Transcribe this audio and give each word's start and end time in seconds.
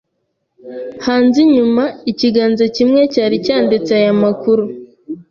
Hanze 1.05 1.37
inyuma 1.45 1.83
ikiganza 2.11 2.63
kimwe 2.75 3.01
cyari 3.13 3.35
cyanditse 3.45 3.91
aya 3.99 4.13
makuru: 4.23 4.63